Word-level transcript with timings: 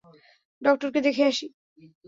ডক্টরকে 0.61 0.99
দেখে 1.01 1.23
আসি। 1.25 1.45